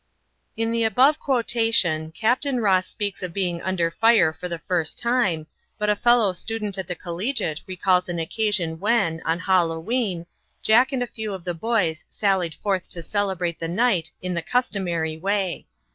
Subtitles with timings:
[0.57, 2.47] In the above quotation Capt.
[2.51, 5.45] Ross speaks of being under fire for the first time,
[5.77, 10.25] but a fellow student at the Collegiate recalls an occasion when, on Halloween,
[10.63, 14.41] Jack and a few of the boys sallied forth to celebrate the night in the
[14.41, 15.67] customary way.